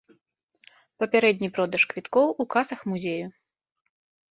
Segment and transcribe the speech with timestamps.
[1.03, 3.25] Папярэдні продаж квіткоў у касах музею.